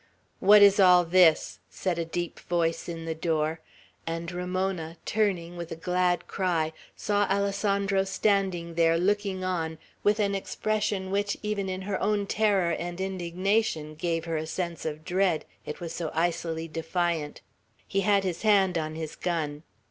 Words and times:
"What 0.39 0.63
is 0.63 0.79
all 0.79 1.05
this?" 1.05 1.59
said 1.69 1.99
a 1.99 2.05
deep 2.05 2.39
voice 2.39 2.89
in 2.89 3.05
the 3.05 3.13
door; 3.13 3.59
and 4.07 4.31
Ramona, 4.31 4.97
turning, 5.05 5.57
with 5.57 5.71
a 5.71 5.75
glad 5.75 6.27
cry, 6.27 6.73
saw 6.95 7.25
Alessandro 7.29 8.03
standing 8.03 8.73
there, 8.73 8.97
looking 8.97 9.43
on, 9.43 9.77
with 10.01 10.19
an 10.19 10.33
expression 10.33 11.11
which, 11.11 11.37
even 11.43 11.69
in 11.69 11.83
her 11.83 12.01
own 12.01 12.25
terror 12.25 12.71
and 12.71 12.99
indignation, 12.99 13.93
gave 13.93 14.25
her 14.25 14.37
a 14.37 14.47
sense 14.47 14.85
of 14.85 15.05
dread, 15.05 15.45
it 15.67 15.79
was 15.79 15.93
so 15.93 16.09
icily 16.15 16.67
defiant. 16.67 17.41
He 17.87 18.01
had 18.01 18.23
his 18.23 18.41
hand 18.41 18.79
on 18.79 18.95
his 18.95 19.15
gun. 19.15 19.61